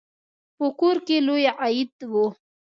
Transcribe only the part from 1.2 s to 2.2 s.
لوی عید و.